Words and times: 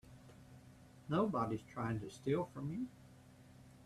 Nobody's 1.09 1.61
trying 1.61 1.99
to 1.99 2.09
steal 2.09 2.49
from 2.55 2.71
you. 2.71 2.87